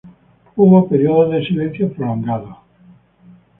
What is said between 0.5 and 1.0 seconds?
Hubo